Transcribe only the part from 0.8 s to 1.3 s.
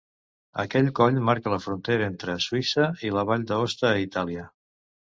coll